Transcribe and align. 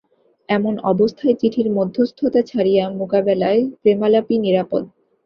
এমন 0.49 0.73
অবস্থায় 0.91 1.35
চিঠির 1.35 1.67
মধ্যস্থতা 1.71 2.41
ছাড়িয়া 2.41 2.83
মোকাবিলায় 2.99 3.61
প্রেমালাপই 3.81 4.37
নিরাপদ। 4.39 4.83